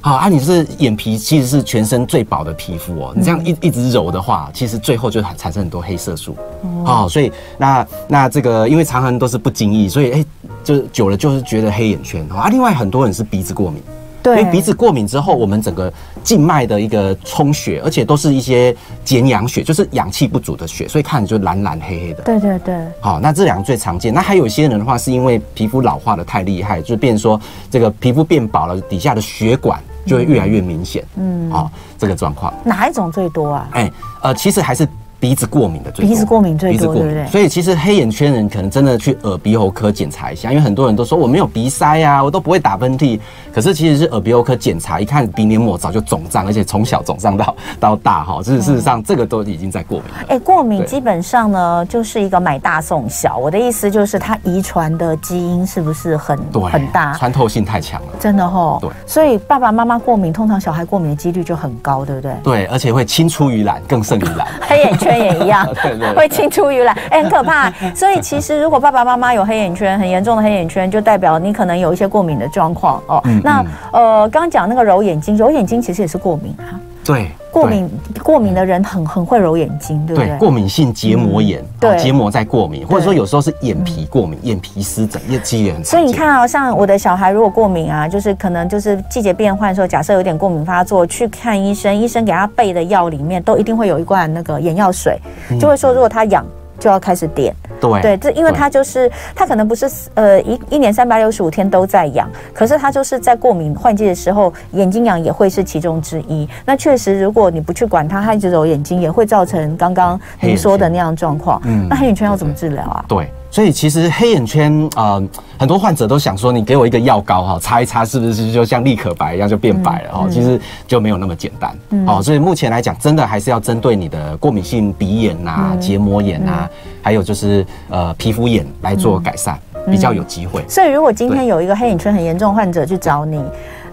[0.06, 6.38] 好啊，你是眼皮其实是全身最薄的皮肤哦，你这样一一直揉的话，其实最后就产生很多黑色素。
[6.86, 10.26] 哦，所以那那这个因为常常都是不经意，所以哎，
[10.64, 12.50] 就是久了就是觉得黑眼圈啊。
[12.50, 13.82] 另外很多人是鼻子过敏。
[14.22, 15.92] 对，因为鼻子过敏之后，我们整个
[16.24, 22.22] 静脉的一个充血，而且都是一些减氧血，就是氧气不足的血，所以看着就蓝蓝黑黑的。
[22.22, 22.76] 对对对。
[23.00, 24.14] 好，那这两个最常见。
[24.14, 27.42] 那还有一些人的话，是因为皮肤老化的太厉害，就变成说
[27.72, 31.04] 这个皮肤变薄了，底下的血管就会越来越明显。
[31.16, 32.54] 嗯，啊，这个状况。
[32.64, 33.68] 哪一种最多啊？
[33.72, 33.92] 哎，
[34.22, 34.88] 呃，其实还是。
[35.26, 37.26] 鼻子过敏的最多，鼻子过敏最多，对不对？
[37.26, 43.20] 所以其实黑眼圈人可能真的去耳鼻喉科检查一下，因为很多人都说我没有鼻塞啊，我都不会打喷嚏。
[43.52, 48.40] 可是其实是耳鼻喉科检查一看，鼻黏膜早就肿胀，而且从小肿胀到到大哈。
[48.44, 50.06] 这是事实上这个都已经在过敏。
[50.28, 53.38] 哎，过敏基本上呢就是一个买大送小。
[53.38, 56.38] 我的意思就是它遗传的基因是不是很
[56.70, 57.14] 很大？
[57.14, 58.78] 穿透性太强了，真的哈。
[58.80, 62.36] 对，所以爸爸妈妈过敏，通常小孩过敏的几率就很高，对不对？
[62.44, 64.46] 对，而且会青出于蓝，更胜于蓝。
[64.62, 67.72] 黑眼圈也一样， 对对对，会青出于蓝，哎，很可怕。
[67.94, 73.22] 所以其实如果爸爸妈妈有黑眼圈，很严重的黑眼圈，就代表你可能有一些过敏的状况哦。
[73.26, 76.80] 嗯、那呃，刚刚讲那个揉眼睛，揉眼睛其实也是过敏啊。
[77.06, 77.32] 对。
[77.52, 77.90] 过敏
[78.22, 80.28] 过敏的人很很会揉眼睛，对不对？
[80.28, 85.82] 对，过敏性结膜炎，对，结膜在过敏，或者说有时候是眼皮过敏，眼皮湿疹，也其实也很。
[85.82, 95.18] 所以你看啊，像我的小孩如果过敏啊，就是可能就是季节变换的时候，假设有点过敏发作，去看医生，医生给他备的药里面都一定会有一罐那个眼药水，
[95.58, 96.46] 就会说如果他痒
[96.80, 97.56] 就要开始点。
[97.80, 106.48] 对对，这因为它就是它可能不是呃一一年三百六十五天都在痒，可是它就是在过敏换季的时候眼睛痒也会是其中之一。
[106.66, 111.62] 那确实，如果你不去管它，它一直揉眼睛，也会造成刚刚您说的那样状况。
[111.66, 113.06] 嗯，那黑眼圈要怎么治疗啊？
[113.08, 113.30] 对。
[113.56, 115.24] 所以其实黑眼圈，呃，
[115.58, 120.24] 很多患者都想说，你给我一个药膏哈，擦一擦是不是就像立可白一样就变白了哈？
[120.26, 121.74] 嗯嗯、其实就没有那么简单。
[121.92, 126.68] 嗯、哦，所以目前来讲，真的还是要针对你的过敏性鼻炎呐、啊、结膜炎呐、
[127.02, 130.62] 还有就是呃皮肤炎来做改善，嗯、比较有机会。
[130.68, 133.42] 所以如果今天有一个黑眼圈很严重的患者去找你。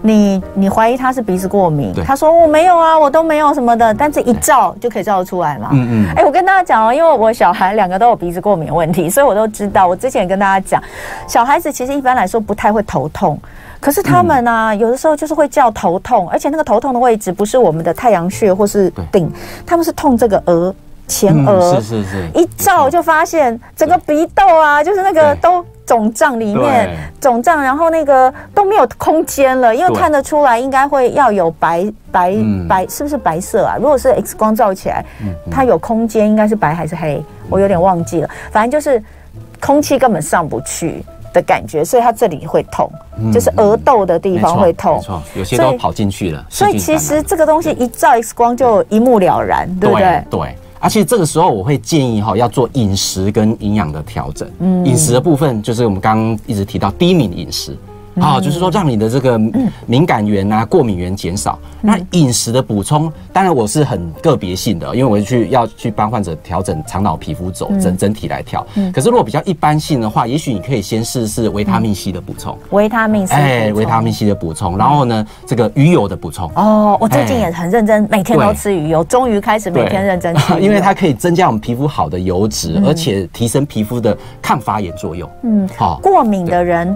[0.05, 5.69] 你你怀疑他是鼻子过敏，他说我没有啊，我都没有什么的，但是一照就可以照得出来嘛。
[5.71, 9.87] 嗯嗯，哎，我跟大家讲哦，因为我小孩两个都有鼻子过敏问题，所以我都知道。
[9.87, 10.83] 我之前也跟大家讲，
[11.25, 13.39] 小孩子其实一般来说不太会头痛，
[13.79, 19.31] 可是他们呢、啊，有的时候就是会叫头痛，而且那个头痛的位置不是我们的太阳穴或是顶，
[19.65, 20.75] 他们是痛这个额
[21.07, 25.65] 前额、嗯，是是是，一照就发现整个鼻窦啊，就是那个都。
[25.85, 33.75] 肿胀里面肿胀，然后那个都没有空间了，因为看得出来应该会要有白白、嗯、白，是不是白色啊？
[33.77, 35.03] 如果是 X 光照起来，
[35.51, 37.23] 它有空间，应该是白还是黑？
[37.49, 39.03] 我有点忘记了，反正就是
[39.59, 41.03] 空气根本上不去
[41.33, 46.45] 的感觉，所以它这里会痛，嗯、就是额窦的地方会痛，没错，有些都跑进去了。
[46.49, 50.23] 所以其实这个东西一照 X 光就一目了然，对不对？
[50.29, 50.57] 对。
[50.83, 54.49] 对而且这个时候，我会建议哈，要做饮食跟营养的调整。
[54.59, 57.77] 嗯，饮食的部分就是我们刚刚一直提到低敏饮食。
[58.19, 59.39] 啊、哦，就是说让你的这个
[59.85, 61.57] 敏感源啊、过敏源减少。
[61.81, 68.65] 那饮食的补充，当然我是很个别性的，因为我去要去帮患者调整肠脑皮肤走整整体来调。
[68.93, 72.57] 可是如果比较一般性的话，也许你可以先试试维他命 C 的补充。
[72.69, 76.49] 维他命 C，哎，维他命 C 的补充，然后呢，这个鱼油的补充。
[76.55, 80.57] 哦，我最近也很认真，每天都吃鱼油，终于开始每天认真吃。
[80.61, 85.29] 因为它可以增加我们皮肤好的油脂，而且提升皮肤的抗发炎作用。
[85.43, 86.95] 嗯，好，过敏的人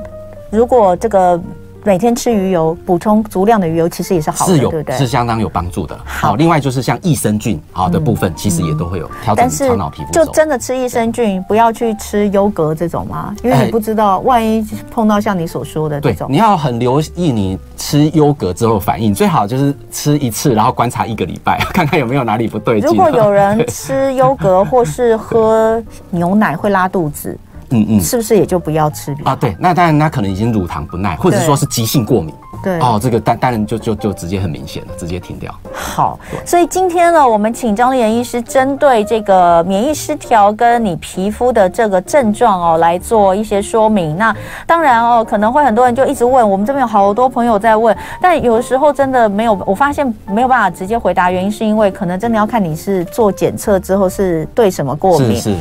[0.49, 1.39] 如果这个。
[1.83, 4.97] 每天吃鱼油，补充足量的鱼油，其实也是好的，是有对不对？
[4.97, 5.97] 是相当有帮助的。
[6.03, 10.11] 好，另外就是像益生菌好的部分，其实也都会有调整头脑皮肤。
[10.11, 13.33] 就真的吃益生菌，不要去吃优格这种吗？
[13.41, 22.89] 因为你不知道，万一碰到像你所说的这种，你要很留意你吃优格之后反应，最好就是吃一次，然后观察一个礼拜， 看看有没有哪里不对劲。
[22.89, 27.37] 如果有人 吃优格或是喝牛奶会拉肚子。
[27.69, 29.35] 嗯嗯，是不是也就不要吃啊？
[29.35, 32.33] 对，那当然，那可能已经乳糖不耐，或者说是急性过敏。
[32.63, 35.53] 对哦，这个当当然就就就直接很明显了，直接停掉。
[35.71, 44.17] 好，所以今天呢，我们请张丽妍医师针对这个免疫失调跟你皮肤的这个症状哦，来做一些说明。
[44.17, 55.35] 那当然哦，可能会很多人就一直问，我们这边有好多朋友在问，但有时候真的没有，我发现没有办法直接回答，原因是因为可能真的要看你是做检测之后是对什么过敏。
[55.35, 55.57] 是是。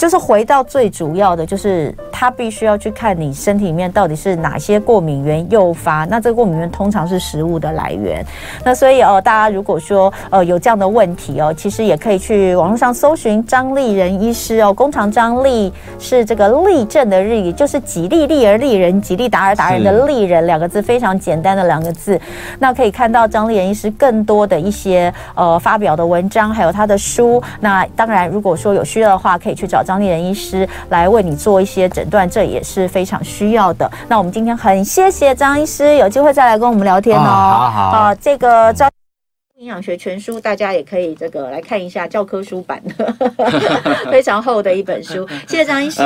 [0.00, 6.06] 就是回到最主要的，就是他必须要去看你身体里面到底是哪些过敏源诱发。
[6.06, 8.24] 那这个过敏源通常是食物的来源。
[8.64, 14.72] 那所以呃，大家如果说呃有这样的问题哦，其实也可以去网络上搜寻张立仁医师哦。
[14.72, 22.18] 弓长张立是这个立正的日语，就是吉利利而利人，吉利达而达人的利人两个字，非常简单的两个字。
[22.58, 27.42] 那可以看到张立仁医师更多的一些呃发表的文章，还有他的书。
[27.60, 29.84] 那当然，如果说有需要的话，可以去找。
[29.90, 33.90] 张立仁医师来为你做一些诊断，这也是非常需要的。
[34.06, 37.22] 那我们今天很谢谢张医师，有机会再来跟我们聊天哦。
[37.24, 37.80] 好好。
[37.90, 38.88] 啊，这个张
[39.56, 43.12] 营养学全书大家也可以这个来看一下教科书版的，
[44.12, 45.28] 非常厚的一本书。
[45.48, 46.00] 谢谢张医师。